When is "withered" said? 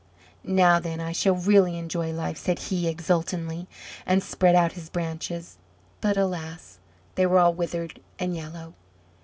7.53-7.99